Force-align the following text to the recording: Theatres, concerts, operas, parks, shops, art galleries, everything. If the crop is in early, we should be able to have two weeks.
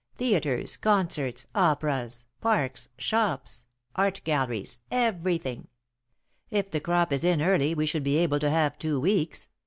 Theatres, 0.17 0.77
concerts, 0.77 1.45
operas, 1.53 2.25
parks, 2.41 2.89
shops, 2.97 3.67
art 3.95 4.19
galleries, 4.23 4.79
everything. 4.89 5.67
If 6.49 6.71
the 6.71 6.79
crop 6.79 7.13
is 7.13 7.23
in 7.23 7.39
early, 7.39 7.75
we 7.75 7.85
should 7.85 8.03
be 8.03 8.17
able 8.17 8.39
to 8.39 8.49
have 8.49 8.79
two 8.79 8.99
weeks. 8.99 9.49